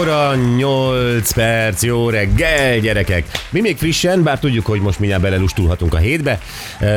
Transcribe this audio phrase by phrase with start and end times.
[0.00, 3.24] óra 8 perc, jó reggel, gyerekek!
[3.50, 6.40] Mi még frissen, bár tudjuk, hogy most mindjárt belelustulhatunk a hétbe.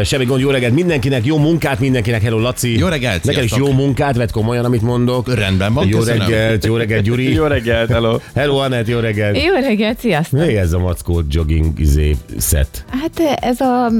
[0.03, 2.77] Semmi gond, jó reggelt mindenkinek, jó munkát mindenkinek, hello Laci!
[2.77, 5.35] Jó reggelt, Neked is jó munkát, vedd komolyan, amit mondok.
[5.35, 6.27] Rendben van, Jó köszönöm.
[6.27, 7.34] reggelt, jó reggelt, Gyuri!
[7.34, 8.17] Jó reggelt, hello.
[8.35, 9.44] Hello, Anett, jó reggelt!
[9.44, 10.39] Jó reggelt, sziasztok!
[10.39, 12.85] Mi ez a mackó jogging izé set?
[13.02, 13.91] Hát ez a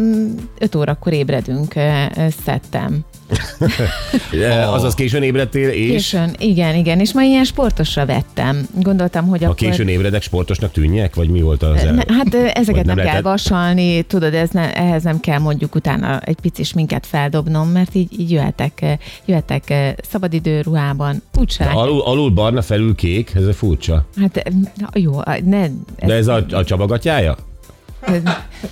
[0.60, 1.74] 5 órakor ébredünk,
[2.46, 2.94] szedtem.
[2.94, 3.13] Oh.
[4.76, 8.68] Azaz későn ébredtél, és Későn, igen, igen, és ma ilyen sportosra vettem.
[8.82, 9.58] Gondoltam, hogy ha akkor...
[9.68, 11.84] későn ébredek, sportosnak tűnjek, vagy mi volt az?
[11.84, 16.20] Ne, hát ezeket nem nem, kell vasalni, tudod, ez ne, ehhez nem kell mondjuk utána
[16.20, 19.74] egy pici sminket feldobnom, mert így, így jöhetek, jöhetek
[20.10, 24.06] szabadidő ruhában, úgyse Alul, alul barna, felül kék, ez a furcsa.
[24.22, 25.68] Hát na, jó, ne...
[26.06, 27.38] De ez a, a csabagatjája?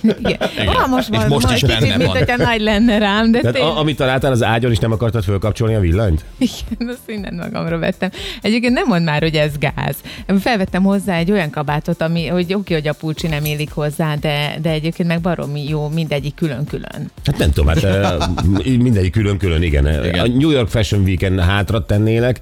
[0.02, 0.36] Igen.
[0.66, 2.18] Ah, most, És van, most is egy benne kicsit, mint van.
[2.18, 5.74] hogyha nagy lenne rám, de Tehát a, amit találtál az ágyon, és nem akartad fölkapcsolni
[5.74, 6.24] a villanyt?
[6.38, 8.10] Igen, azt mindent magamra vettem.
[8.42, 9.96] Egyébként nem mond már, hogy ez gáz.
[10.40, 14.54] Felvettem hozzá egy olyan kabátot, ami, hogy oké, hogy a pulcsi nem illik hozzá, de,
[14.62, 17.10] de egyébként meg baromi jó, mindegyik külön-külön.
[17.24, 18.28] Hát nem tudom, hát
[18.64, 20.04] mindegyik külön-külön, igen.
[20.04, 20.18] Igen.
[20.24, 22.38] A New York Fashion Weekend hátra tennének,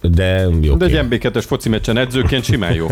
[0.00, 0.74] de jó.
[0.74, 2.86] De egy MB2-es foci meccsen edzőként simán jó.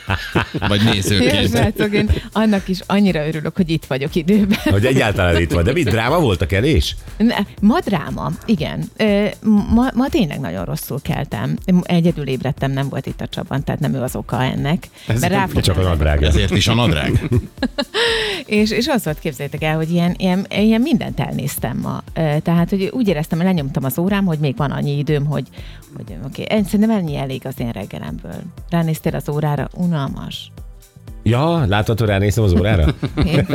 [0.68, 1.48] Vagy nézőként.
[1.48, 4.58] srácok, én annak is annyira örülök, hogy itt vagyok időben.
[4.64, 5.64] Hogy egyáltalán itt van.
[5.64, 6.96] De mit, dráma volt a kerés?
[7.16, 8.90] Ne, Ma dráma, igen.
[9.74, 11.56] Ma, ma tényleg nagyon rosszul keltem.
[11.82, 14.88] Egyedül ébredtem, nem volt itt a Csaban, tehát nem ő az oka ennek.
[15.06, 16.22] Ez mert Csak a nadrág.
[16.22, 17.20] Ezért is a nadrág.
[18.46, 22.02] És, és az volt, képzeljétek el, hogy ilyen, ilyen, ilyen mindent elnéztem ma.
[22.42, 25.44] Tehát, hogy úgy éreztem, hogy lenyomtam az órám, hogy még van annyi időm, hogy,
[25.96, 26.62] hogy oké, okay.
[26.62, 28.42] szerintem ennyi elég az én reggelemből.
[28.70, 30.52] Ránéztél az órára, unalmas.
[31.22, 32.94] Ja, hogy ránéztem az órára?
[33.24, 33.46] Igen,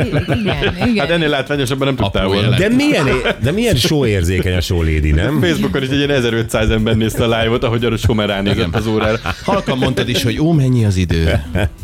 [0.86, 0.96] igen.
[0.96, 2.56] Hát ennél látványosabban nem tudtál Apró volna.
[2.56, 3.06] De milyen,
[3.42, 5.40] de milyen sóérzékeny a sólédi, nem?
[5.40, 9.18] Facebookon is egy ilyen 1500 ember nézte a live-ot, ahogy a Somer ránézett az órára.
[9.44, 11.40] Halkan mondtad is, hogy ó, mennyi az idő.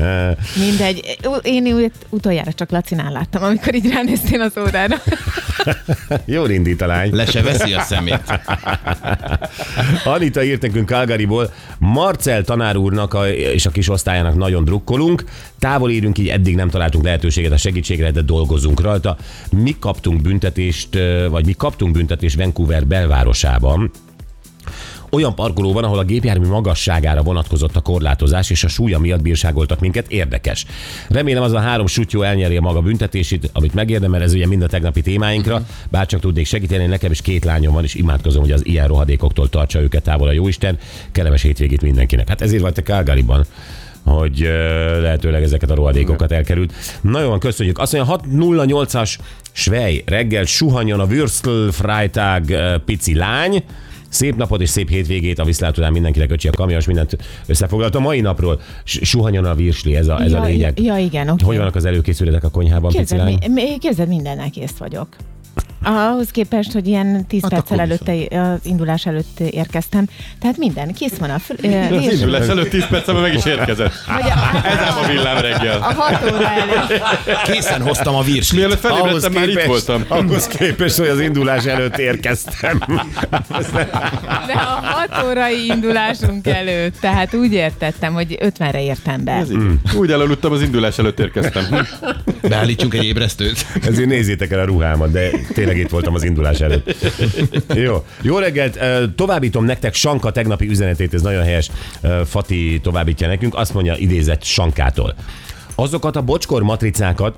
[0.66, 1.18] Mindegy.
[1.42, 4.96] Én ut- utoljára csak Lacinál láttam, amikor így ránéztél az órára.
[6.24, 7.14] Jól indít a lány.
[7.14, 8.40] Le se veszi a szemét.
[10.04, 15.24] Anita írt nekünk Calgaryból, Marcel tanár úrnak a, és a kis osztályának nagyon drukkolunk,
[15.64, 19.16] távol írunk, így eddig nem találtunk lehetőséget a segítségre, de dolgozunk rajta.
[19.50, 20.98] Mi kaptunk büntetést,
[21.30, 23.90] vagy mi kaptunk büntetést Vancouver belvárosában,
[25.10, 30.10] olyan parkolóban, ahol a gépjármű magasságára vonatkozott a korlátozás, és a súlya miatt bírságoltak minket,
[30.10, 30.66] érdekes.
[31.08, 34.66] Remélem az a három sutyó elnyeri a maga büntetését, amit megérdemel, ez ugye mind a
[34.66, 38.66] tegnapi témáinkra, bár csak tudnék segíteni, nekem is két lányom van, és imádkozom, hogy az
[38.66, 40.78] ilyen rohadékoktól tartsa őket távol a jóisten.
[41.12, 42.28] Kellemes hétvégét mindenkinek.
[42.28, 43.46] Hát ezért vagy te Calgaryban
[44.04, 44.38] hogy
[45.00, 46.72] lehetőleg ezeket a rohadékokat elkerült.
[47.00, 47.78] Nagyon van, köszönjük.
[47.78, 49.16] Azt mondja, 608-as
[49.52, 53.64] Svej, reggel suhanjon a Würstel Freitag ö, pici lány,
[54.08, 57.16] Szép napot és szép hétvégét a viszlát után mindenkinek öcsi a kamions, mindent
[57.46, 57.94] összefoglalt.
[57.94, 60.80] A mai napról suhanjon a virsli, ez a, ez ja, a lényeg.
[60.80, 61.44] Ja, igen, oké.
[61.44, 63.38] Hogy vannak az előkészületek a konyhában, pici Képzeld, lány?
[63.46, 65.08] mi, mi- képzeld, mindennel kész vagyok.
[65.84, 70.06] Ahhoz képest, hogy ilyen 10 Hát perccel előtte, az indulás előtt érkeztem.
[70.40, 71.36] Tehát minden, kész van a...
[71.62, 73.92] Ö, Az indulás előtt 10 perc, meg is érkezett.
[74.64, 75.76] Ez ám a villám reggel.
[75.78, 77.02] a 6 óra előtt.
[77.44, 78.60] Készen hoztam a virslit.
[78.60, 80.04] Mielőtt felébredtem, már itt voltam.
[80.08, 82.78] ahhoz képest, hogy az indulás előtt érkeztem.
[84.46, 84.80] De a
[85.10, 89.42] 6 órai indulásunk előtt, tehát úgy értettem, hogy 50-re értem be.
[89.50, 89.58] Így.
[89.96, 91.86] Úgy elaludtam, az indulás előtt érkeztem.
[92.48, 93.66] Beállítsunk egy ébresztőt.
[93.86, 96.96] Ezért nézzétek el a ruhámat, de tényleg itt voltam az indulás előtt.
[97.74, 98.78] Jó, jó reggelt,
[99.14, 101.70] továbbítom nektek Sanka tegnapi üzenetét, ez nagyon helyes,
[102.24, 105.14] Fati továbbítja nekünk, azt mondja idézett Sankától.
[105.74, 107.36] Azokat a bocskor matricákat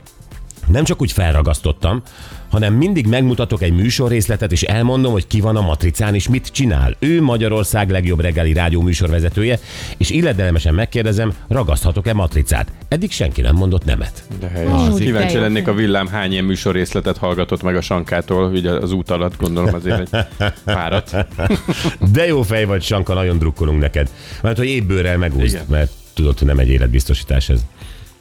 [0.66, 2.02] nem csak úgy felragasztottam,
[2.50, 6.96] hanem mindig megmutatok egy műsorrészletet, és elmondom, hogy ki van a matricán, és mit csinál.
[6.98, 9.58] Ő Magyarország legjobb reggeli rádió műsorvezetője,
[9.96, 12.72] és illedelmesen megkérdezem, ragaszthatok-e matricát.
[12.88, 14.22] Eddig senki nem mondott nemet.
[14.40, 14.70] De helyes.
[14.72, 18.92] Ó, de Kíváncsi lennék a villám hány ilyen műsorrészletet hallgatott meg a Sankától, ugye az
[18.92, 20.26] út alatt gondolom azért egy
[20.64, 21.16] párat.
[22.12, 24.10] De jó fej vagy, Sanka, nagyon drukkolunk neked.
[24.42, 25.66] Mert hogy ébbőrrel megúszt, Igen.
[25.68, 27.60] mert tudod, hogy nem egy életbiztosítás ez.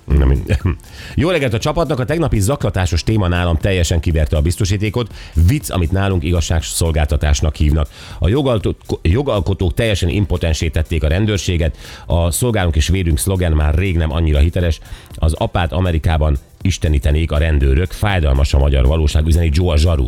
[0.05, 0.27] Na,
[1.15, 5.13] Jó reggelt a csapatnak, a tegnapi zaklatásos téma nálam teljesen kiverte a biztosítékot.
[5.47, 7.89] Vicc, amit nálunk igazságszolgáltatásnak hívnak.
[8.19, 11.77] A jogalkotók, jogalkotók teljesen impotensé tették a rendőrséget.
[12.05, 14.79] A szolgálunk és védünk szlogen már rég nem annyira hiteles.
[15.15, 17.91] Az apát Amerikában istenítenék a rendőrök.
[17.91, 20.07] Fájdalmas a magyar valóság, üzeni Joe zsaru.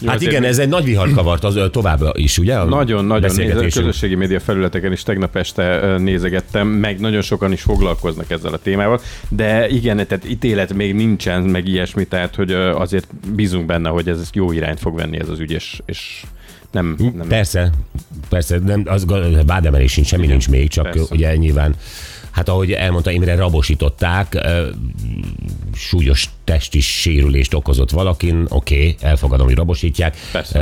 [0.00, 2.64] Jó, Hát igen, ez egy nagy vihart kavart az tovább is, ugye?
[2.64, 8.30] Nagyon, nagyon néz, közösségi média felületeken is tegnap este nézegettem, meg nagyon sokan is foglalkoznak
[8.30, 13.66] ezzel a témával, de igen, tehát ítélet még nincsen, meg ilyesmi, tehát hogy azért bízunk
[13.66, 16.22] benne, hogy ez jó irányt fog venni ez az ügy, és, és
[16.70, 17.70] nem, nem Persze,
[18.28, 19.06] persze, nem, az
[19.46, 21.14] vádemelés sincs, semmi nincs még, csak persze.
[21.14, 21.74] ugye nyilván,
[22.38, 24.38] hát ahogy elmondta Imre, rabosították,
[25.74, 30.60] súlyos testi sérülést okozott valakin, oké, okay, elfogadom, hogy rabosítják, Persze.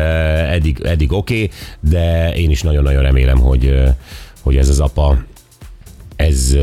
[0.49, 1.51] Eddig, eddig oké, okay,
[1.81, 3.75] de én is nagyon-nagyon remélem, hogy,
[4.43, 5.25] hogy ez az apa
[6.17, 6.57] ez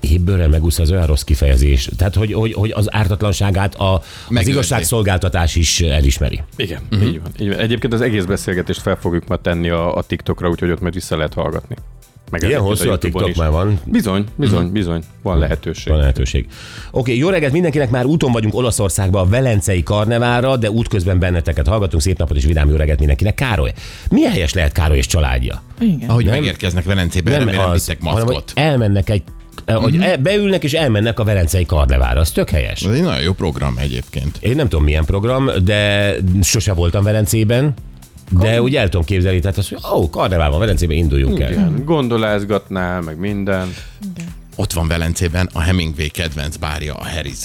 [0.00, 1.88] hébbőrrel megúszza az olyan rossz kifejezés.
[1.96, 4.50] Tehát, hogy, hogy, hogy az ártatlanságát a, az Megőrzi.
[4.50, 6.40] igazságszolgáltatás is elismeri.
[6.56, 7.08] Igen, uh-huh.
[7.08, 7.58] így, van, így van.
[7.58, 11.16] Egyébként az egész beszélgetést fel fogjuk ma tenni a, a TikTokra, úgyhogy ott majd vissza
[11.16, 11.76] lehet hallgatni.
[12.32, 13.36] Meg Ilyen hosszú a YouTube-on TikTok is.
[13.36, 13.80] már van.
[13.84, 15.02] Bizony, bizony, bizony.
[15.22, 15.88] Van lehetőség.
[15.92, 16.46] Van lehetőség.
[16.90, 22.02] Oké, jó reggelt mindenkinek, már úton vagyunk Olaszországba a Velencei karneválra, de útközben benneteket hallgatunk.
[22.02, 23.34] Szép napot és vidám jó reggelt mindenkinek.
[23.34, 23.72] Károly,
[24.10, 25.62] milyen helyes lehet Károly és családja?
[25.80, 26.08] Igen.
[26.08, 26.34] Ahogy Nem.
[26.34, 28.52] megérkeznek Velencébe, nem, remélem vittek hanem, hogy maszkot.
[28.54, 29.22] elmennek egy
[29.66, 32.20] hogy e- beülnek és elmennek a Velencei karnevára.
[32.20, 32.82] Az tök helyes.
[32.82, 34.38] Ez egy nagyon jó program egyébként.
[34.40, 37.74] Én nem tudom milyen program, de sose voltam Velencében,
[38.30, 41.50] de úgy el tudom képzelni, tehát azt, hogy ó, karnevál van Velencében, induljunk el.
[41.50, 43.74] Igen, gondolázgatnál, meg minden.
[44.56, 47.44] Ott van Velencében a Hemingway kedvenc bárja, a Harry's.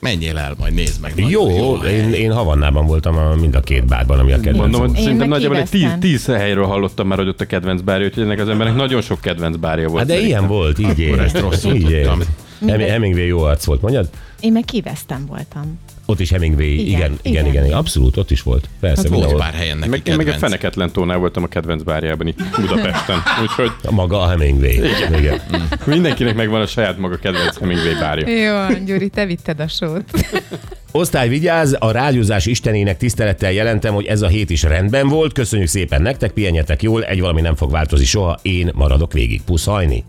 [0.00, 1.12] Menjél el, majd nézd meg.
[1.16, 1.94] Jó, hely.
[1.94, 4.80] én, én Havannában voltam a, mind a két bárban, ami a kedvencem.
[4.80, 8.06] Mondom, Én szerintem nagyjából egy tíz, tíz helyről hallottam már, hogy ott a kedvenc bárja,
[8.06, 9.98] úgyhogy ennek az embernek nagyon sok kedvenc bárja volt.
[9.98, 10.38] Hát de szerintem.
[10.38, 11.20] ilyen volt, így él.
[11.20, 12.20] ezt rosszul így tudtam.
[12.66, 14.08] Hem- Hemingway jó arc volt, mondjad?
[14.40, 15.78] Én meg kivesztem voltam.
[16.10, 18.68] Ott is Hemingway, igen, igen, igen, Igen, igen, abszolút, ott is volt.
[18.80, 20.40] Persze, Hát volt pár helyen neki Meg, én meg a kedvenc.
[20.40, 23.22] Feneketlen tónál voltam a kedvenc bárjában itt Budapesten.
[23.42, 24.72] Úgyhogy Maga a Hemingway.
[24.72, 25.14] Igen.
[25.14, 25.40] igen.
[25.84, 28.28] mindenkinek megvan a saját maga kedvenc Hemingway bárja.
[28.28, 30.04] Jó, Gyuri, te vitted a sót.
[30.92, 35.32] Osztály vigyáz, a rádiózás istenének tisztelettel jelentem, hogy ez a hét is rendben volt.
[35.32, 39.42] Köszönjük szépen nektek, pihenjetek jól, egy valami nem fog változni soha, én maradok végig.
[39.42, 40.04] Pusz hajni.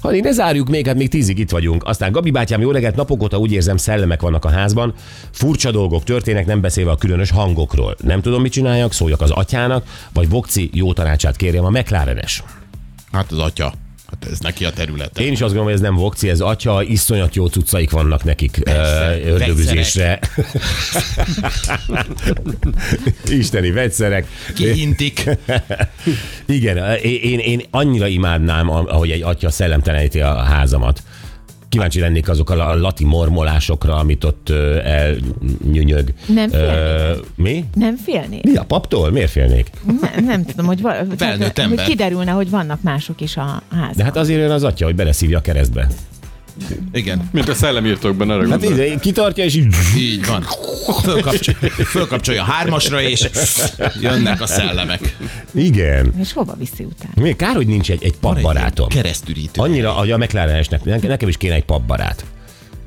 [0.00, 1.84] Hani, ne zárjuk még, hát még tízig itt vagyunk.
[1.84, 4.94] Aztán Gabi bátyám, jó reggelt, napok óta úgy érzem, szellemek vannak a házban.
[5.30, 7.96] Furcsa dolgok történnek, nem beszélve a különös hangokról.
[8.02, 12.42] Nem tudom, mit csináljak, szóljak az atyának, vagy Vokci jó tanácsát kérjem a McLarenes.
[13.12, 13.72] Hát az atya.
[14.10, 15.22] Hát ez neki a területe.
[15.22, 18.58] Én is azt gondolom, hogy ez nem Vokci, ez atya, iszonyat jó cuccaik vannak nekik
[18.62, 20.20] Persze, ö, ördögüzésre.
[23.28, 24.26] Isteni vegyszerek.
[24.54, 25.24] Kihintik.
[26.46, 31.02] Igen, én, én, én annyira imádnám, ahogy egy atya szellemteleníti a házamat.
[31.68, 36.12] Kíváncsi lennék azok a lati mormolásokra, amit ott ö, elnyünyög.
[36.26, 37.20] Nem Ö, félnél?
[37.34, 37.64] Mi?
[37.74, 38.40] Nem félnél?
[38.42, 39.10] Mi a paptól?
[39.10, 39.70] Miért félnék?
[40.00, 43.92] Nem, nem tudom, hogy, va- Felnőtt tehát, hogy kiderülne, hogy vannak mások is a házban.
[43.96, 45.88] De hát azért jön az atya, hogy beleszívja a keresztbe.
[46.92, 48.86] Igen, Mint a szellemírtókban, arra Hát gondolok.
[48.86, 49.74] így, kitartja, és így...
[49.98, 50.42] így van.
[51.02, 53.28] Fölkapcsolja, fölkapcsolja a hármasra, és
[54.00, 55.16] jönnek a szellemek.
[55.54, 56.14] Igen.
[56.20, 57.12] És hova viszi utána?
[57.14, 58.88] Miért kár, hogy nincs egy, egy papbarátom?
[58.88, 59.60] Keresztürítő.
[59.60, 62.24] Annyira, hogy a McLarenesnek, nekem is kéne egy papbarát.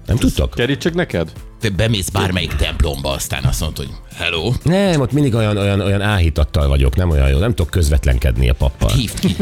[0.06, 0.54] Nem tudtok?
[0.56, 1.32] Kerítsek neked?
[1.62, 6.02] Te bemész bármelyik templomba, aztán azt mondod, hogy hello, Nem, ott mindig olyan, olyan, olyan
[6.02, 8.90] áhítattal vagyok, nem olyan jó, nem tudok közvetlenkedni a pappal.
[8.90, 9.36] hívd ki.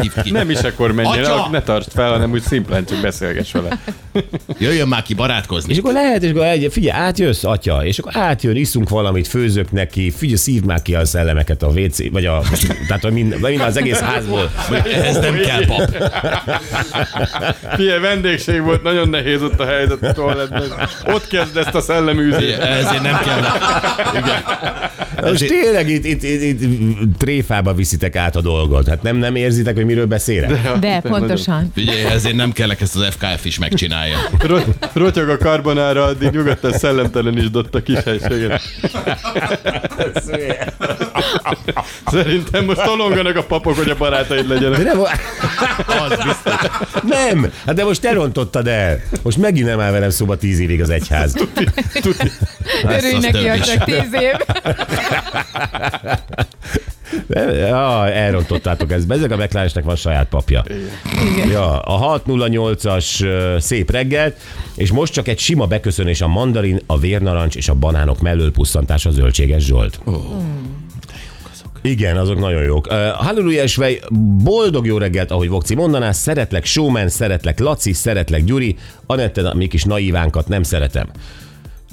[0.00, 0.30] Hívd ki.
[0.30, 1.48] Nem is akkor menjél, Atya!
[1.50, 3.78] ne tartsd fel, hanem úgy szimplán csak beszélgess vele.
[4.58, 5.72] Jöjjön már ki barátkozni.
[5.72, 9.72] És akkor lehet, és akkor egy, figyelj, átjössz, atya, és akkor átjön, iszunk valamit, főzök
[9.72, 12.42] neki, figyelj, szív már ki a szellemeket a WC, vagy a,
[12.86, 14.50] tehát hogy mind, mind az egész házból.
[15.06, 15.90] Ez nem kell pap.
[17.76, 20.88] Figyelj, vendégség volt, nagyon nehéz ott a helyzet a toalettben.
[21.06, 22.58] Ott kezd ezt a szelleműzést.
[22.58, 23.40] Ezért nem kell.
[25.22, 26.60] Most tényleg itt, itt, itt, itt,
[27.18, 28.88] tréfába viszitek át a dolgot.
[28.88, 30.78] Hát nem, nem érzitek, hogy miről beszélek?
[30.78, 31.70] De pontosan.
[31.74, 34.16] Figyelj, ezért nem kellek ezt az FKF is megcsinálja.
[34.38, 38.62] Ro- rotyog a karbonára, addig nyugodtan szellemtelenítsd ott a kis helységet.
[42.06, 44.82] Szerintem most tolonganak a papok, hogy a barátaid De legyenek.
[44.84, 46.70] nem, az biztos.
[47.08, 49.00] Nem, hát de most te rontottad el.
[49.22, 51.19] Most megint nem áll velem szóba tíz évig az egyház.
[52.82, 53.66] Örülj az neki, is.
[53.66, 54.34] csak tíz év.
[57.28, 59.10] Ja, elrontottátok ezt.
[59.10, 60.64] Ezek a McLarenesnek van saját papja.
[61.34, 61.48] Igen.
[61.48, 64.36] Ja, a 608-as ö, szép reggelt,
[64.76, 69.06] és most csak egy sima beköszönés a mandarin, a vérnarancs és a banánok mellől pusszantás
[69.06, 70.00] a zöldséges Zsolt.
[71.82, 72.86] Igen, azok nagyon jók.
[72.86, 74.00] Uh, Halleluja Svej,
[74.44, 79.66] boldog jó reggelt, ahogy Vokci mondaná, szeretlek Showman, szeretlek Laci, szeretlek Gyuri, Anette, a mi
[79.66, 81.08] kis naívánkat nem szeretem.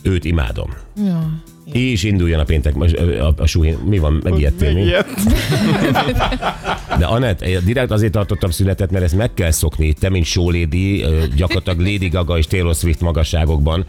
[0.02, 0.74] Őt imádom.
[1.06, 1.42] Ja.
[1.72, 2.86] És induljon a péntek, a,
[3.24, 3.78] a, a suhin.
[3.86, 4.84] Mi van, megijedtél mi?
[7.00, 9.94] De Anett, eh, direkt azért tartottam szünetet, mert ezt meg kell szokni.
[9.94, 13.86] Te, mint show lady, ö, gyakorlatilag Lady Gaga és Taylor Swift magasságokban.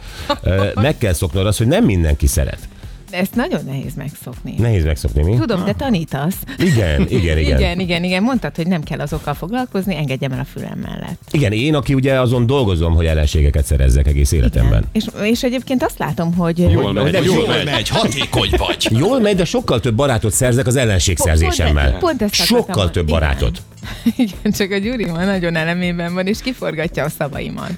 [0.75, 2.69] Meg kell szoknod azt, hogy nem mindenki szeret.
[3.11, 4.55] De ezt nagyon nehéz megszokni.
[4.59, 5.37] Nehéz megszokni, mi?
[5.37, 6.37] Tudom, te tanítasz.
[6.59, 7.59] Igen, igen, igen.
[7.59, 8.23] igen, igen, igen.
[8.23, 11.21] Mondtad, hogy nem kell azokkal foglalkozni, engedjem el a fülem mellett.
[11.31, 14.85] Igen, én, aki ugye azon dolgozom, hogy ellenségeket szerezzek egész életemben.
[14.93, 16.59] És, és egyébként azt látom, hogy...
[16.59, 17.12] Jól megy.
[17.12, 18.87] de- Jól megy, hatékony vagy.
[18.99, 21.91] Jól megy, de sokkal több barátot szerzek az ellenségszerzésemmel.
[21.91, 23.62] Pont- pont ezt akartam Sokkal több barátot.
[24.17, 27.73] Igen, csak a Gyuri ma nagyon elemében van, és kiforgatja a szavaimat.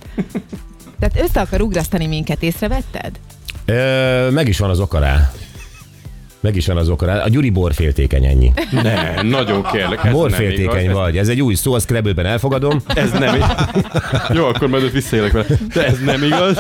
[0.99, 3.10] Tehát össze akar ugrasztani minket, észrevetted?
[3.70, 5.30] Ö, meg is van az oka rá.
[6.42, 7.18] Meg is van az oka rá.
[7.24, 8.52] A Gyuri borféltékeny ennyi.
[8.82, 9.98] Ne, nagyon kérlek.
[9.98, 10.94] ez nem Borféltékeny igaz.
[10.96, 11.16] vagy.
[11.18, 12.80] Ez egy új szó, a Scrabble-ben elfogadom.
[12.94, 13.50] Ez nem igaz.
[14.34, 15.46] Jó, akkor majd visszaélek vele.
[15.74, 16.58] De ez nem igaz,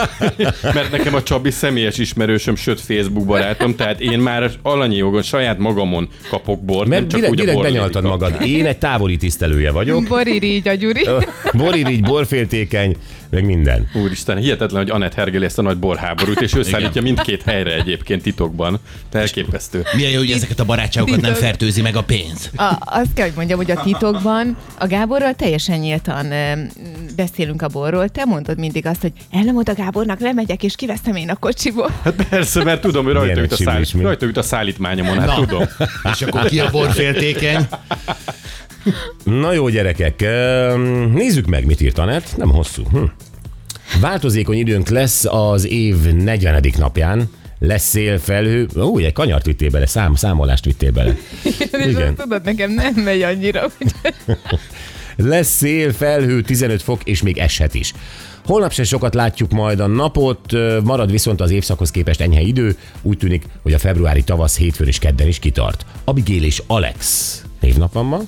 [0.62, 5.58] mert nekem a Csabi személyes ismerősöm, sőt Facebook barátom, tehát én már alanyi jogon saját
[5.58, 8.42] magamon kapok bort, Mert nem csak direkt, úgy direkt bor benyaltad magad.
[8.42, 10.08] Én egy távoli tisztelője vagyok.
[10.08, 11.06] Boririgy a Gyuri.
[11.52, 12.96] Boririgy, borféltékeny,
[13.30, 13.90] meg minden.
[13.94, 18.78] Úristen, hihetetlen, hogy Anett hergeli ezt a nagy borháborút, és összeállítja mindkét helyre egyébként titokban.
[19.12, 19.82] Elképesztő.
[19.96, 22.50] Milyen jó, hogy ezeket a barátságokat nem fertőzi meg a pénz.
[22.56, 26.52] A, azt kell, hogy mondjam, hogy a titokban a Gáborral teljesen nyíltan ö,
[27.16, 28.08] beszélünk a borról.
[28.08, 31.90] Te mondod mindig azt, hogy ellenmond a Gábornak, lemegyek és kiveszem én a kocsiból.
[32.02, 35.34] Hát persze, mert tudom, hogy rajta üt, a szállít, rajta üt a szállítmányomon, hát Na.
[35.34, 35.64] tudom.
[36.12, 37.68] És akkor ki a borféltékeny?
[39.24, 40.20] Na jó, gyerekek,
[41.12, 42.36] nézzük meg, mit írt Anett.
[42.36, 42.82] Nem hosszú.
[42.90, 43.04] Hm.
[44.00, 46.64] Változékony időnk lesz az év 40.
[46.78, 47.30] napján.
[47.58, 48.68] Lesz szél, felhő.
[48.76, 51.16] Ó, egy kanyart vittél bele, szám, számolást vittél bele.
[51.88, 52.14] Igen.
[52.14, 53.92] tudod, nekem nem megy annyira, hogy
[55.16, 57.92] Lesz szél, felhő, 15 fok, és még eshet is.
[58.44, 60.52] Holnap se sokat látjuk majd a napot,
[60.84, 64.98] marad viszont az évszakhoz képest enyhe idő, úgy tűnik, hogy a februári tavasz hétfőn és
[64.98, 65.86] kedden is kitart.
[66.04, 68.20] Abigail és Alex névnap van ma.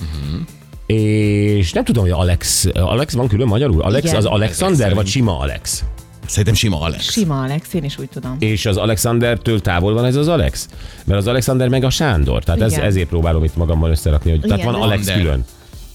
[0.00, 0.40] Mhm.
[0.86, 3.82] És nem tudom, hogy Alex, Alex van külön magyarul?
[3.82, 4.16] Alex Igen.
[4.16, 5.84] az Alexander, vagy sima Alex?
[6.26, 7.10] Szerintem sima Alex.
[7.12, 8.36] sima Alex, én is úgy tudom.
[8.38, 10.68] És az Alexandertől távol van ez az Alex?
[11.04, 12.44] Mert az Alexander meg a Sándor.
[12.44, 15.26] Tehát ez, ezért próbálom itt magammal összerakni, hogy tehát Igen, van de- Alex Leander.
[15.26, 15.44] külön.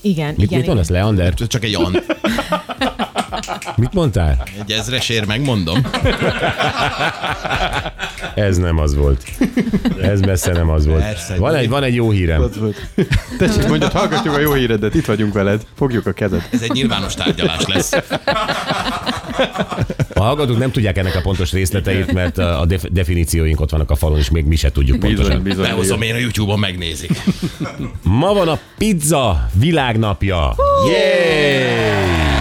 [0.01, 1.01] Igen, Mit, igen, mit mondasz, igen.
[1.01, 1.33] Leander?
[1.33, 1.95] Csak egy an.
[3.75, 4.43] Mit mondtál?
[4.61, 5.81] Egy ezresér, megmondom.
[8.35, 9.23] Ez nem az volt.
[10.01, 11.01] Ez messze nem az volt.
[11.01, 12.49] Persze, Van egy, van egy jó hírem.
[13.37, 16.47] Tessék, mondjad, hallgatjuk a jó híredet, itt vagyunk veled, fogjuk a kezed.
[16.51, 17.91] Ez egy nyilvános tárgyalás lesz.
[20.13, 23.95] A hallgatók nem tudják ennek a pontos részleteit, mert a def- definícióink ott vannak a
[23.95, 25.43] falon, és még mi se tudjuk Bizony, pontosan.
[25.43, 25.65] bizony.
[25.65, 27.11] Behozom én a YouTube-on megnézik.
[28.03, 30.55] Ma van a pizza világnapja.
[30.87, 31.51] Yay!
[31.51, 32.32] Igen.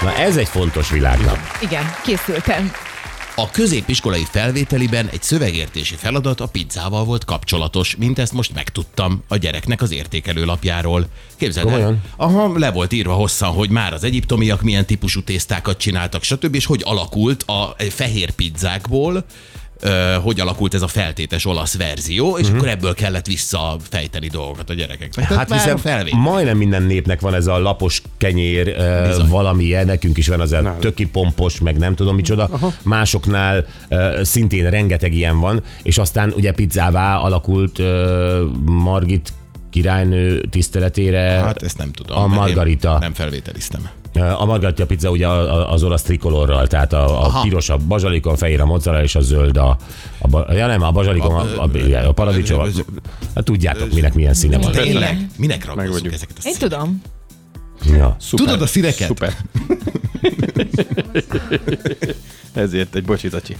[0.00, 1.38] Na ez egy fontos világnap.
[1.62, 2.72] Igen, készültem.
[3.36, 9.36] A középiskolai felvételiben egy szövegértési feladat a pizzával volt kapcsolatos, mint ezt most megtudtam a
[9.36, 11.06] gyereknek az értékelő lapjáról.
[11.36, 12.02] Képzeld el, Komolyan?
[12.16, 16.54] aha, le volt írva hosszan, hogy már az egyiptomiak milyen típusú tésztákat csináltak, stb.
[16.54, 19.24] és hogy alakult a fehér pizzákból,
[20.22, 22.56] hogy alakult ez a feltétes olasz verzió, és uh-huh.
[22.56, 25.26] akkor ebből kellett visszafejteni dolgokat a gyerekeknek.
[25.26, 25.38] Tehát.
[25.38, 26.18] Hát már hiszen a felvétel.
[26.18, 28.76] majdnem minden népnek van ez a lapos kenyér,
[29.08, 29.28] Bizony.
[29.28, 32.48] valamilyen, nekünk is van az a töki pompos, meg nem tudom micsoda.
[32.50, 32.72] Aha.
[32.82, 33.66] Másoknál
[34.22, 37.78] szintén rengeteg ilyen van, és aztán ugye pizzává alakult
[38.64, 39.32] Margit
[39.70, 41.20] királynő tiszteletére.
[41.20, 42.22] Hát ezt nem tudom.
[42.22, 42.98] A Margarita.
[42.98, 43.88] Nem felvételiztem.
[44.38, 48.36] A Margarita pizza ugye a- a- az olasz trikolorral, tehát a, a piros a bazsalikon,
[48.36, 49.76] fehér a mozzarella és a zöld a,
[50.18, 51.70] a, ba- ja nem, a bazsalikon a, a,
[52.02, 52.58] a, a paradicsom.
[52.60, 52.66] a-
[53.34, 54.72] Hát tudjátok, minek milyen színe van.
[54.72, 55.26] Tényleg?
[55.36, 57.02] Minek ragozzuk ezeket a Én tudom.
[57.96, 58.16] Ja.
[58.20, 58.46] Szuper.
[58.46, 59.06] Tudod a színeket?
[59.06, 59.32] Szuper.
[62.52, 63.56] Ezért egy bocsi, Zacsi.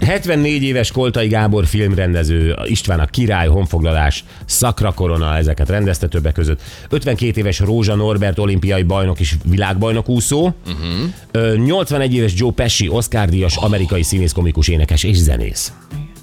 [0.00, 6.62] 74 éves Koltai Gábor filmrendező, István a király, honfoglalás, Szakra korona, ezeket rendezte többek között.
[6.88, 10.54] 52 éves Rózsa Norbert olimpiai bajnok és világbajnok úszó.
[10.66, 11.64] Uh-huh.
[11.64, 15.72] 81 éves Joe Pesci, Oscar díjas amerikai színész, komikus, énekes és zenész.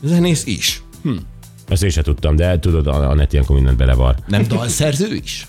[0.01, 0.83] Zenész is.
[1.67, 4.15] Ezt én sem tudtam, de tudod, a Anett ilyenkor mindent belevar.
[4.27, 5.47] Nem dalszerző is?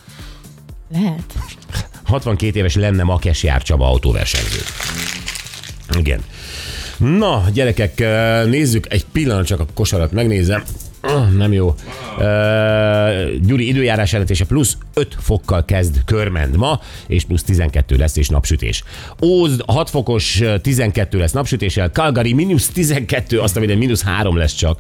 [0.92, 1.34] Lehet.
[2.04, 4.61] 62 éves lenne Makes Jár Csaba autóversenyző.
[5.99, 6.20] Igen.
[6.96, 7.99] Na, gyerekek,
[8.46, 10.62] nézzük egy pillanat csak a kosarat megnézem.
[11.06, 11.75] Ah, Nem jó.
[12.18, 12.25] Uh,
[13.40, 18.84] Gyuri időjárás jelentése plusz 5 fokkal kezd körmend ma, és plusz 12 lesz és napsütés.
[19.23, 24.78] Ózd 6 fokos, 12 lesz napsütéssel, Calgary mínusz 12, azt a mínusz 3 lesz csak,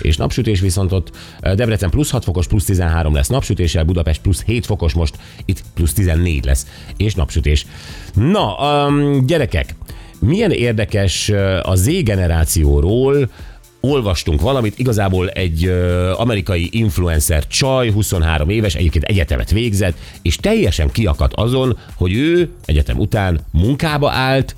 [0.00, 4.66] és napsütés viszont ott Debrecen plusz 6 fokos, plusz 13 lesz napsütéssel, Budapest plusz 7
[4.66, 5.14] fokos most,
[5.44, 6.66] itt plusz 14 lesz,
[6.96, 7.66] és napsütés.
[8.14, 9.74] Na, um, gyerekek,
[10.20, 11.28] milyen érdekes
[11.62, 13.28] a Z generációról,
[13.84, 20.90] olvastunk valamit, igazából egy ö, amerikai influencer csaj, 23 éves, egyébként egyetemet végzett, és teljesen
[20.90, 24.56] kiakadt azon, hogy ő egyetem után munkába állt,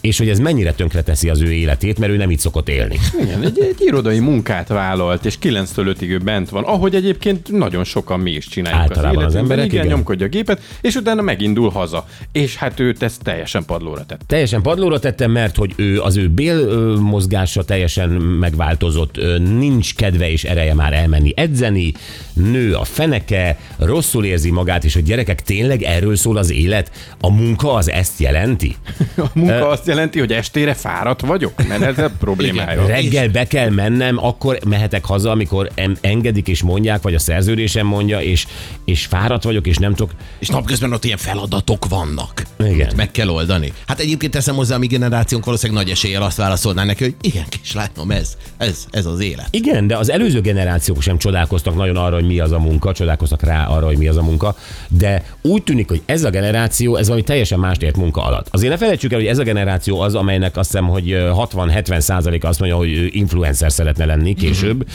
[0.00, 2.98] és hogy ez mennyire tönkreteszi az ő életét, mert ő nem így szokott élni.
[3.22, 7.84] Igen, egy, egy irodai munkát vállalt, és 9-től 5-ig ő bent van, ahogy egyébként nagyon
[7.84, 9.42] sokan mi is csináljuk Általában az életünkben.
[9.42, 9.96] emberek, igen, igen.
[9.96, 12.06] nyomkodja a gépet, és utána megindul haza.
[12.32, 14.20] És hát őt ezt teljesen padlóra tett.
[14.26, 20.30] Teljesen padlóra tettem, mert hogy ő az ő bél ö, mozgása teljesen megváltozott, nincs kedve
[20.30, 21.92] és ereje már elmenni edzeni,
[22.32, 26.90] nő a feneke, rosszul érzi magát, és a gyerekek tényleg erről szól az élet.
[27.20, 28.76] A munka az ezt jelenti?
[29.16, 32.86] A munka azt jelenti, hogy estére fáradt vagyok, mert ez a problémája.
[32.86, 38.20] Reggel be kell mennem, akkor mehetek haza, amikor engedik és mondják, vagy a szerződésem mondja,
[38.20, 38.46] és,
[38.84, 40.14] és fáradt vagyok, és nem tudok.
[40.38, 42.42] És napközben ott ilyen feladatok vannak.
[42.58, 42.92] Igen.
[42.96, 43.72] Meg kell oldani.
[43.86, 47.44] Hát egyébként teszem hozzá, a mi generációnk valószínűleg nagy eséllyel azt válaszolná neki, hogy igen,
[47.48, 49.48] kislányom, ez, ez, ez az élet.
[49.50, 53.42] Igen, de az előző generációk sem csodálkoztak nagyon arra, hogy mi az a munka, csodálkoztak
[53.42, 54.56] rá arra, hogy mi az a munka,
[54.88, 58.48] de úgy tűnik, hogy ez a generáció, ez valami teljesen mást ért munka alatt.
[58.50, 62.00] Azért ne felejtsük el, hogy ez a generáció az, amelynek azt hiszem, hogy ö, 60-70
[62.00, 64.86] százaléka azt mondja, hogy ő influencer szeretne lenni később.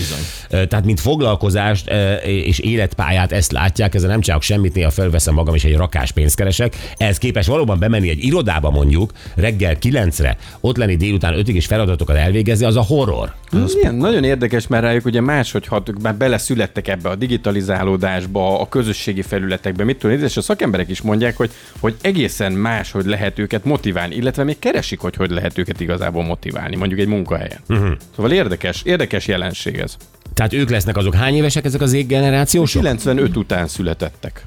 [0.49, 1.89] Ö, Tehát, mint foglalkozást
[2.25, 6.35] és életpályát ezt látják, ezzel nem csinálok semmit, néha felveszem magam és egy rakás pénzt
[6.35, 6.75] keresek.
[6.97, 12.15] Ehhez képest valóban bemenni egy irodába mondjuk reggel 9-re, ott lenni délután 5-ig és feladatokat
[12.15, 13.33] elvégezni, az a horror.
[13.53, 18.59] Ez ilyen nagyon érdekes, mert rájuk ugye máshogy hat, ők már beleszülettek ebbe a digitalizálódásba,
[18.59, 22.91] a közösségi felületekbe, mit tudom, én, és a szakemberek is mondják, hogy, hogy egészen más,
[22.91, 27.07] hogy lehet őket motiválni, illetve még keresik, hogy hogy lehet őket igazából motiválni, mondjuk egy
[27.07, 27.59] munkahelyen.
[27.69, 27.91] Uh-huh.
[28.15, 29.97] Szóval érdekes, érdekes jelenség ez.
[30.33, 32.81] Tehát ők lesznek azok hány évesek ezek az generációsok?
[32.81, 34.45] 95 után születettek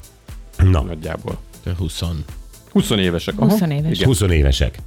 [0.58, 1.38] Na, nagyjából.
[1.78, 2.00] 20.
[2.70, 3.34] 20 évesek.
[3.36, 3.50] Aha.
[3.50, 3.98] 20 éves.
[3.98, 4.06] Igen.
[4.06, 4.78] 20 évesek.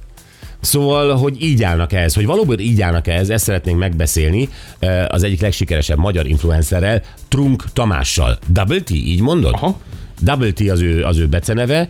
[0.60, 5.22] Szóval, hogy így állnak ehhez, hogy valóban így állnak ehhez, ezt szeretnénk megbeszélni eh, az
[5.22, 8.38] egyik legsikeresebb magyar influencerrel, Trunk Tamással.
[8.48, 9.52] Double T, így mondod?
[9.54, 9.80] Aha.
[10.20, 11.88] Double T az ő, az ő beceneve,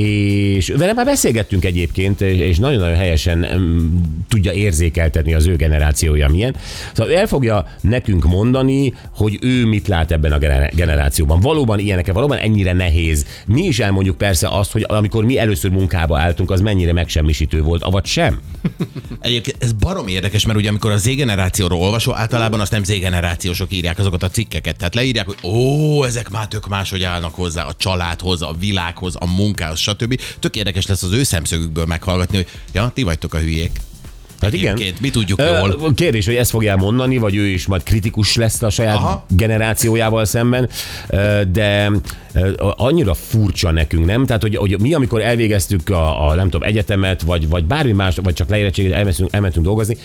[0.00, 3.46] és vele már beszélgettünk egyébként, és nagyon-nagyon helyesen
[4.28, 6.56] tudja érzékeltetni az ő generációja milyen.
[6.92, 11.40] Szóval el fogja nekünk mondani, hogy ő mit lát ebben a gener- generációban.
[11.40, 13.26] Valóban ilyenek, valóban ennyire nehéz.
[13.46, 17.82] Mi is elmondjuk persze azt, hogy amikor mi először munkába álltunk, az mennyire megsemmisítő volt,
[17.82, 18.40] avagy sem.
[19.20, 23.98] Egyébként ez barom érdekes, mert ugye amikor a Z-generációról olvasol, általában azt nem Z-generációsok írják
[23.98, 24.76] azokat a cikkeket.
[24.76, 29.26] Tehát leírják, hogy ó, ezek már tök máshogy állnak hozzá a családhoz, a világhoz, a
[29.26, 30.20] munkához, stb.
[30.38, 33.70] Tök érdekes lesz az ő szemszögükből meghallgatni, hogy ja, ti vagytok a hülyék.
[34.40, 34.80] Hát igen.
[35.00, 35.92] Mi tudjuk jól.
[35.94, 39.24] Kérdés, hogy ezt fogja mondani, vagy ő is majd kritikus lesz a saját Aha.
[39.28, 40.68] Generációjával szemben,
[41.52, 41.90] de
[42.58, 44.26] annyira furcsa nekünk, nem?
[44.26, 48.16] Tehát, hogy, hogy mi, amikor elvégeztük a, a nem tudom, egyetemet, vagy, vagy bármi más,
[48.22, 49.96] vagy csak leérettséget, elmentünk, elmentünk dolgozni,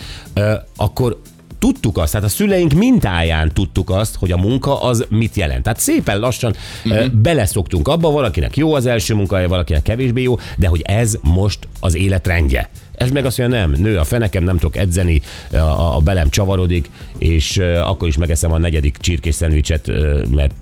[0.76, 1.20] akkor
[1.58, 5.62] tudtuk azt, tehát a szüleink mintáján tudtuk azt, hogy a munka az mit jelent.
[5.62, 7.06] Tehát szépen lassan uh-huh.
[7.06, 11.94] beleszoktunk abba, valakinek jó az első munkahelye, valakinek kevésbé jó, de hogy ez most az
[11.94, 12.68] életrendje.
[12.96, 15.20] Ez meg azt mondja, nem, nő a fenekem, nem tudok edzeni,
[15.52, 19.90] a, a belem csavarodik, és akkor is megeszem a negyedik csirkés szendvicset,
[20.30, 20.54] mert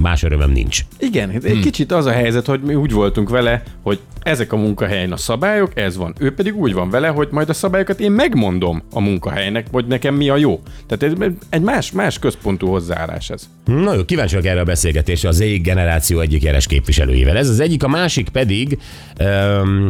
[0.00, 0.80] más örömöm nincs.
[0.98, 1.60] Igen, egy hmm.
[1.60, 5.72] kicsit az a helyzet, hogy mi úgy voltunk vele, hogy ezek a munkahelyen a szabályok,
[5.74, 6.14] ez van.
[6.18, 10.14] Ő pedig úgy van vele, hogy majd a szabályokat én megmondom a munkahelynek, hogy nekem
[10.14, 10.60] mi a jó.
[10.86, 13.48] Tehát ez egy más, más központú hozzáállás ez.
[13.64, 17.36] Na jó, kíváncsi vagyok erre a beszélgetésre az Z generáció egyik jeles képviselőjével.
[17.36, 18.78] Ez az egyik, a másik pedig
[19.20, 19.88] um,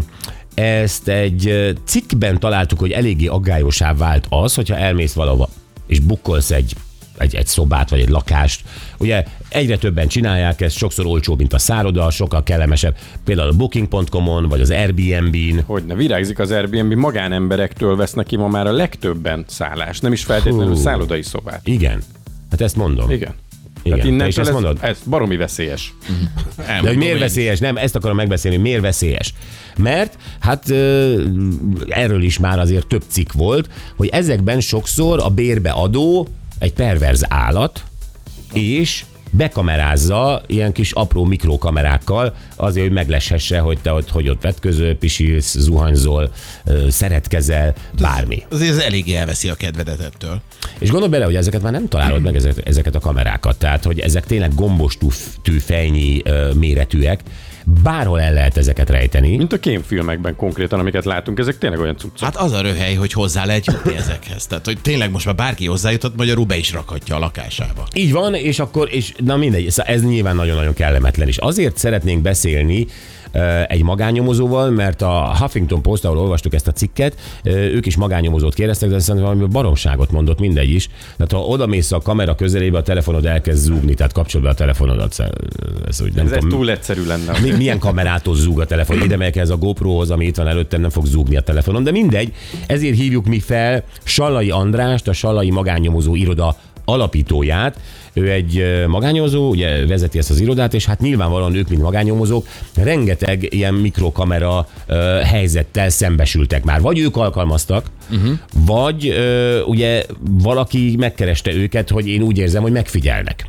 [0.54, 5.48] ezt egy cikkben találtuk, hogy eléggé aggályosá vált az, hogyha elmész valahova
[5.86, 6.74] és bukkolsz egy,
[7.18, 8.60] egy, egy szobát vagy egy lakást.
[8.98, 12.96] Ugye egyre többen csinálják ezt, sokszor olcsóbb, mint a szálloda, sokkal kellemesebb.
[13.24, 15.58] Például a booking.com-on vagy az Airbnb-n.
[15.66, 20.24] Hogy ne virágzik az Airbnb, magánemberektől vesznek ki ma már a legtöbben szállást, nem is
[20.24, 20.80] feltétlenül Hú.
[20.80, 21.60] szállodai szobát.
[21.64, 22.02] Igen.
[22.50, 23.10] Hát ezt mondom.
[23.10, 23.34] Igen.
[23.82, 23.98] Igen.
[23.98, 24.78] Tehát innentől ezt ez, mondod?
[24.80, 25.94] ez baromi veszélyes.
[26.56, 27.58] De hogy miért veszélyes?
[27.58, 29.34] Nem, ezt akarom megbeszélni, miért veszélyes.
[29.76, 30.70] Mert hát
[31.88, 37.82] erről is már azért több cikk volt, hogy ezekben sokszor a bérbeadó egy perverz állat,
[38.52, 44.96] és bekamerázza ilyen kis apró mikrokamerákkal, azért, hogy megleshesse, hogy te ott, hogy ott vetközöl,
[44.96, 46.32] pisilsz, zuhanyzol,
[46.88, 48.42] szeretkezel, bármi.
[48.50, 50.40] Azért ez eléggé elveszi a kedvedet ettől.
[50.78, 53.58] És gondolj bele, hogy ezeket már nem találod meg, ezeket, ezeket a kamerákat.
[53.58, 54.98] Tehát, hogy ezek tényleg gombos
[55.42, 57.20] tű, fejnyi ö, méretűek,
[57.64, 59.36] bárhol el lehet ezeket rejteni.
[59.36, 62.24] Mint a kémfilmekben konkrétan, amiket látunk, ezek tényleg olyan cuccok.
[62.24, 64.46] Hát az a röhely, hogy hozzá lehet jutni ezekhez.
[64.46, 67.86] Tehát, hogy tényleg most már bárki hozzájutott, magyarul be is rakhatja a lakásába.
[67.94, 71.36] Így van, és akkor, és na mindegy, szóval ez nyilván nagyon-nagyon kellemetlen is.
[71.36, 72.86] Azért szeretnénk beszélni
[73.68, 78.54] egy magánnyomozóval, mert a Huffington Post, ahol olvastuk ezt a cikket, ö, ők is magánnyomozót
[78.54, 80.88] kérdeztek, de szerintem valami baromságot mondott mindegy is.
[81.16, 84.54] Tehát ha oda mész a kamera közelébe, a telefonod elkezd zúgni, tehát kapcsolod be a
[84.54, 85.16] telefonodat.
[85.86, 87.38] Ez, úgy nem Ez, tudom, túl egyszerű lenne.
[87.42, 89.02] mi, milyen kamerától zúg a telefon?
[89.02, 91.90] Ide megyek ez a GoProhoz, ami itt van előttem, nem fog zúgni a telefonon, de
[91.90, 92.32] mindegy.
[92.66, 97.76] Ezért hívjuk mi fel Sallai Andrást, a Sallai Magánnyomozó Iroda alapítóját.
[98.12, 102.46] Ő egy ö, magányomozó, ugye vezeti ezt az irodát, és hát nyilvánvalóan ők, mint magányomozók,
[102.74, 104.66] rengeteg ilyen mikrokamera
[105.24, 106.80] helyzettel szembesültek már.
[106.80, 108.38] Vagy ők alkalmaztak, uh-huh.
[108.66, 109.14] vagy
[109.66, 113.46] ugye valaki megkereste őket, hogy én úgy érzem, hogy megfigyelnek.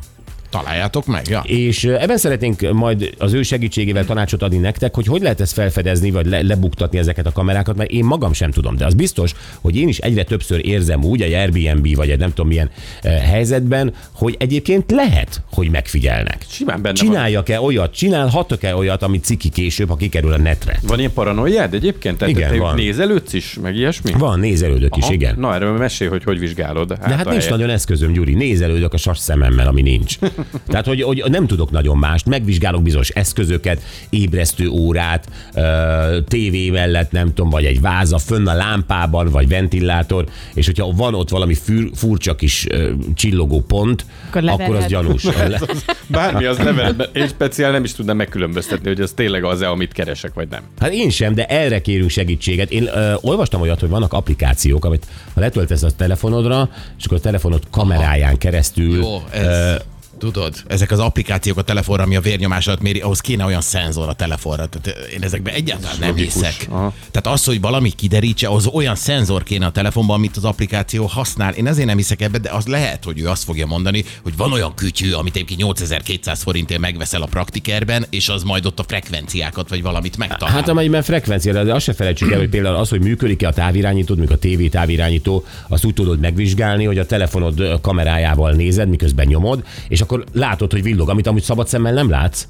[0.54, 1.44] Találjátok meg, ja.
[1.46, 6.12] És ebben szeretnénk majd az ő segítségével tanácsot adni nektek, hogy hogy lehet ezt felfedezni,
[6.12, 9.76] vagy le, lebuktatni ezeket a kamerákat, mert én magam sem tudom, de az biztos, hogy
[9.76, 12.70] én is egyre többször érzem úgy, egy Airbnb, vagy egy nem tudom milyen
[13.04, 16.46] helyzetben, hogy egyébként lehet, hogy megfigyelnek.
[16.50, 17.08] Simán benne van.
[17.08, 20.80] Csináljak-e olyat, csinálhatok-e olyat, amit ciki később, ha kikerül a netre?
[20.88, 22.18] Van ilyen paranoiád egyébként?
[22.18, 22.76] Tehát Igen, te van.
[22.76, 24.12] nézelődsz is, meg ilyesmi?
[24.12, 25.14] Van, nézelődök is, Aha.
[25.14, 25.36] igen.
[25.40, 26.88] Na erről mesélj, hogy hogy vizsgálod.
[26.88, 28.34] De hát a nincs nagyon eszközöm, Gyuri.
[28.34, 30.18] Nézelődök a sas szememmel, ami nincs.
[30.68, 32.26] Tehát, hogy, hogy nem tudok nagyon mást.
[32.26, 38.54] Megvizsgálok bizonyos eszközöket, ébresztő órát, ö, tévé mellett, nem tudom, vagy egy váza fönn a
[38.54, 44.50] lámpában, vagy ventilátor, és hogyha van ott valami für, furcsa kis ö, csillogó pont, Akkor
[44.50, 44.90] akkor, az leveled.
[44.90, 45.26] gyanús.
[46.08, 50.34] Bármi az levelben, én speciál nem is tudnám megkülönböztetni, hogy ez tényleg az-e, amit keresek,
[50.34, 50.62] vagy nem.
[50.80, 52.72] Hát én sem, de erre kérünk segítséget.
[52.72, 57.22] Én ö, olvastam olyat, hogy vannak applikációk, amit ha letöltesz a telefonodra, és akkor a
[57.22, 59.82] telefonod kameráján keresztül Jó, ez...
[60.24, 64.14] Tudod, ezek az applikációk a telefonra, ami a vérnyomásodat méri, ahhoz kéne olyan szenzor a
[64.14, 64.66] telefonra.
[64.66, 66.34] Tehát én ezekben egyáltalán nem logikus.
[66.34, 66.68] hiszek.
[66.70, 66.94] Aha.
[67.12, 71.54] Tehát az, hogy valami kiderítse, az olyan szenzor kéne a telefonban, amit az applikáció használ.
[71.54, 74.52] Én ezért nem hiszek ebbe, de az lehet, hogy ő azt fogja mondani, hogy van
[74.52, 79.70] olyan kütyű, amit egyébként 8200 forintért megveszel a praktikerben, és az majd ott a frekvenciákat
[79.70, 80.54] vagy valamit megtalál.
[80.54, 84.20] Hát amelyben frekvencia, de azt se felejtsük el, hogy például az, hogy működik-e a távirányítód,
[84.20, 89.64] mikor a TV távirányító, azt úgy tudod megvizsgálni, hogy a telefonod kamerájával nézed, miközben nyomod,
[89.88, 92.48] és akkor látod, hogy villog, amit amúgy szabad szemmel nem látsz.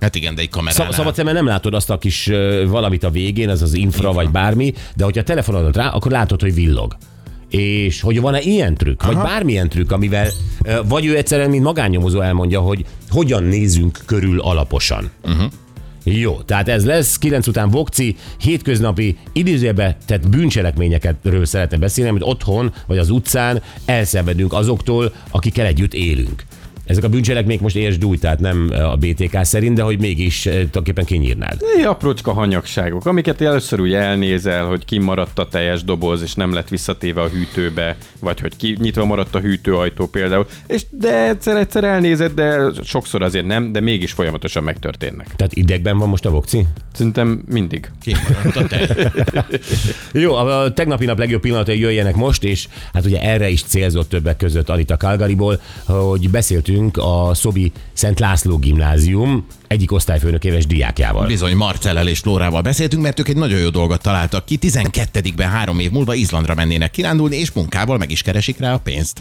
[0.00, 0.84] hát igen, de egy kameránál.
[0.84, 2.30] Szab- szabad szemmel nem látod azt a kis
[2.66, 6.40] valamit a végén, az az infra vagy bármi, de hogyha a telefonodot rá, akkor látod,
[6.40, 6.96] hogy villog.
[7.48, 10.28] És hogy van-e ilyen trükk, vagy bármilyen trükk, amivel
[10.88, 15.10] vagy ő egyszerűen, mint magánnyomozó elmondja, hogy hogyan nézzünk körül alaposan.
[15.24, 15.52] Uh-huh.
[16.04, 22.72] Jó, tehát ez lesz, 9 után Vokci, hétköznapi idézőjebe tett bűncselekményekről szeretne beszélni, amit otthon
[22.86, 26.44] vagy az utcán elszenvedünk azoktól, akikkel együtt élünk.
[26.92, 30.52] Ezek a bűncselekmények most értsd úgy, tehát nem a BTK szerint, de hogy mégis eh,
[30.52, 31.60] tulajdonképpen kinyírnád.
[31.76, 36.68] Ilyen aprócska hanyagságok, amiket először úgy elnézel, hogy kimaradt a teljes doboz, és nem lett
[36.68, 42.32] visszatéve a hűtőbe, vagy hogy ki, nyitva maradt a hűtőajtó például, és de egyszer-egyszer elnézed,
[42.32, 45.36] de sokszor azért nem, de mégis folyamatosan megtörténnek.
[45.36, 46.66] Tehát idegben van most a Vokci?
[46.92, 47.90] Szerintem mindig.
[48.02, 48.88] Kimaradt a tej.
[50.22, 54.36] Jó, a tegnapi nap legjobb pillanatai jöjjenek most, és hát ugye erre is célzott többek
[54.36, 61.26] között Anita Calgaryból, hogy beszéltünk a Szobi Szent László gimnázium egyik osztályfőnökéves diákjával.
[61.26, 64.58] Bizony Marcellel és Flórával beszéltünk, mert ők egy nagyon jó dolgot találtak ki.
[64.60, 69.20] 12-ben három év múlva Izlandra mennének kirándulni, és munkával meg is keresik rá a pénzt.